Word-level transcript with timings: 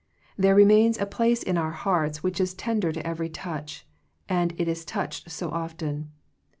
There 0.35 0.55
remains 0.55 0.97
a 0.97 1.05
place 1.05 1.43
in 1.43 1.59
our 1.59 1.69
hearts 1.73 2.23
which 2.23 2.41
is 2.41 2.55
tender 2.55 2.91
to 2.91 3.05
every 3.05 3.29
touch, 3.29 3.85
and 4.27 4.51
it 4.57 4.67
is 4.67 4.83
touched 4.83 5.29
so 5.29 5.51
often. 5.51 6.09